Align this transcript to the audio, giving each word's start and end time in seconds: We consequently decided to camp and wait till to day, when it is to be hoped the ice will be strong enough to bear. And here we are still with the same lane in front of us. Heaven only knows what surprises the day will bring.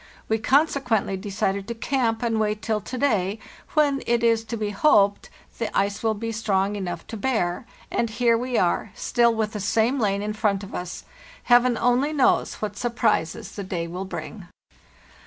We 0.27 0.39
consequently 0.39 1.15
decided 1.15 1.67
to 1.67 1.75
camp 1.75 2.23
and 2.23 2.39
wait 2.39 2.63
till 2.63 2.81
to 2.81 2.97
day, 2.97 3.37
when 3.75 4.01
it 4.07 4.23
is 4.23 4.43
to 4.45 4.57
be 4.57 4.71
hoped 4.71 5.29
the 5.59 5.69
ice 5.77 6.01
will 6.01 6.15
be 6.15 6.31
strong 6.31 6.75
enough 6.75 7.05
to 7.05 7.17
bear. 7.17 7.67
And 7.91 8.09
here 8.09 8.35
we 8.35 8.57
are 8.57 8.91
still 8.95 9.31
with 9.35 9.53
the 9.53 9.59
same 9.59 9.99
lane 9.99 10.23
in 10.23 10.33
front 10.33 10.63
of 10.63 10.73
us. 10.73 11.03
Heaven 11.43 11.77
only 11.77 12.13
knows 12.13 12.55
what 12.55 12.77
surprises 12.77 13.51
the 13.51 13.63
day 13.63 13.87
will 13.87 14.05
bring. 14.05 14.47